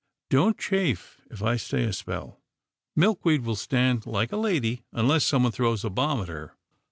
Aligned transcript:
Don't 0.31 0.57
chafe, 0.57 1.21
if 1.29 1.43
I 1.43 1.57
stay 1.57 1.83
a 1.83 1.93
spell. 1.93 2.41
Milkweed 2.95 3.43
will 3.43 3.55
stand 3.55 4.07
like 4.07 4.31
a 4.31 4.35
lady, 4.35 4.81
unless 4.91 5.23
someone 5.25 5.51
throws 5.51 5.85
a 5.85 5.91
bomb 5.91 6.21
at 6.23 6.27
her." 6.27 6.55